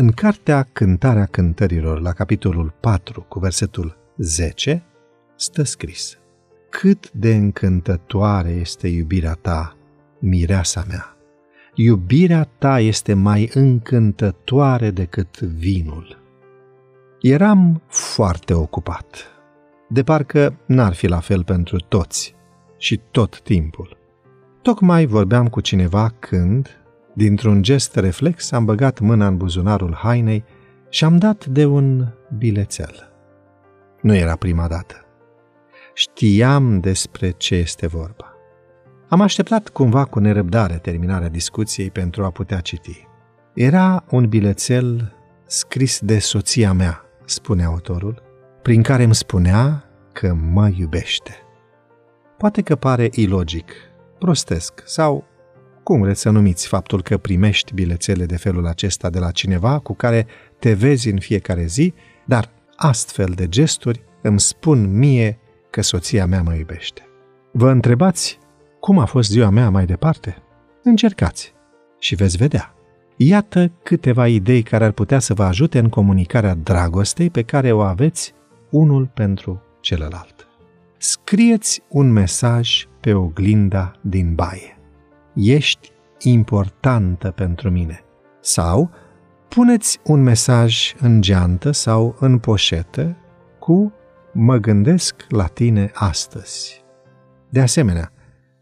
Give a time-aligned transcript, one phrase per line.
[0.00, 4.82] În cartea Cântarea Cântărilor, la capitolul 4, cu versetul 10,
[5.36, 6.18] stă scris
[6.70, 9.76] Cât de încântătoare este iubirea ta,
[10.18, 11.16] mireasa mea!
[11.74, 16.18] Iubirea ta este mai încântătoare decât vinul.
[17.20, 19.26] Eram foarte ocupat.
[19.88, 22.34] De parcă n-ar fi la fel pentru toți
[22.78, 23.96] și tot timpul.
[24.62, 26.79] Tocmai vorbeam cu cineva când,
[27.14, 30.44] Dintr-un gest reflex, am băgat mâna în buzunarul hainei
[30.88, 32.06] și am dat de un
[32.38, 33.12] bilețel.
[34.00, 34.94] Nu era prima dată.
[35.94, 38.34] Știam despre ce este vorba.
[39.08, 43.08] Am așteptat cumva cu nerăbdare terminarea discuției pentru a putea citi.
[43.54, 45.14] Era un bilețel
[45.46, 48.22] scris de soția mea, spune autorul,
[48.62, 51.34] prin care îmi spunea că mă iubește.
[52.38, 53.72] Poate că pare ilogic,
[54.18, 55.24] prostesc sau
[55.82, 59.94] cum vreți să numiți faptul că primești bilețele de felul acesta de la cineva cu
[59.94, 60.26] care
[60.58, 65.38] te vezi în fiecare zi, dar astfel de gesturi îmi spun mie
[65.70, 67.08] că soția mea mă iubește.
[67.52, 68.38] Vă întrebați
[68.80, 70.36] cum a fost ziua mea mai departe?
[70.82, 71.54] Încercați
[71.98, 72.74] și veți vedea.
[73.16, 77.80] Iată câteva idei care ar putea să vă ajute în comunicarea dragostei pe care o
[77.80, 78.34] aveți
[78.70, 80.48] unul pentru celălalt.
[80.96, 84.79] Scrieți un mesaj pe oglinda din baie
[85.40, 88.04] ești importantă pentru mine.
[88.40, 88.90] Sau
[89.48, 93.16] puneți un mesaj în geantă sau în poșetă
[93.58, 93.92] cu
[94.32, 96.84] mă gândesc la tine astăzi.
[97.48, 98.12] De asemenea,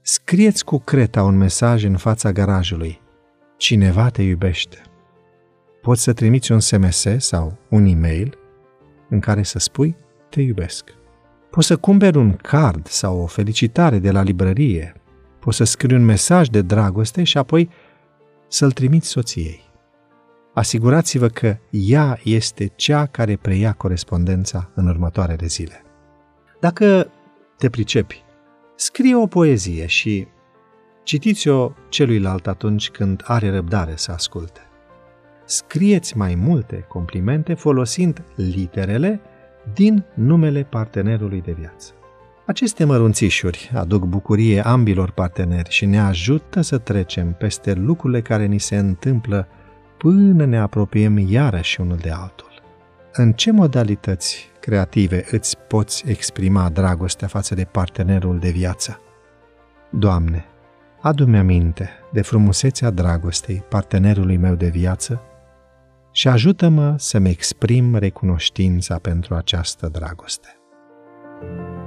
[0.00, 3.00] scrieți cu creta un mesaj în fața garajului.
[3.56, 4.76] Cineva te iubește.
[5.82, 8.38] Poți să trimiți un SMS sau un e-mail
[9.08, 9.96] în care să spui
[10.28, 10.94] te iubesc.
[11.50, 15.01] Poți să cumperi un card sau o felicitare de la librărie
[15.42, 17.70] Poți să scrii un mesaj de dragoste și apoi
[18.48, 19.60] să-l trimiți soției.
[20.54, 25.82] Asigurați-vă că ea este cea care preia corespondența în următoarele zile.
[26.60, 27.10] Dacă
[27.56, 28.24] te pricepi,
[28.76, 30.26] scrie o poezie și
[31.02, 34.60] citiți-o celuilalt atunci când are răbdare să asculte.
[35.44, 39.20] Scrieți mai multe complimente folosind literele
[39.74, 41.92] din numele partenerului de viață.
[42.52, 48.58] Aceste mărunțișuri aduc bucurie ambilor parteneri și ne ajută să trecem peste lucrurile care ni
[48.58, 49.48] se întâmplă
[49.98, 52.62] până ne apropiem iarăși unul de altul.
[53.12, 59.00] În ce modalități creative îți poți exprima dragostea față de partenerul de viață?
[59.90, 60.44] Doamne,
[61.00, 65.20] adu-mi aminte de frumusețea dragostei partenerului meu de viață
[66.10, 70.56] și ajută-mă să-mi exprim recunoștința pentru această dragoste.
[71.40, 71.81] thank you